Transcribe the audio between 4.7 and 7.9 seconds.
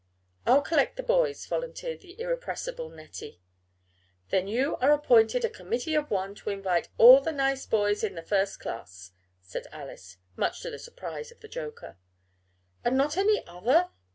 are appointed a committee of one to invite all the nice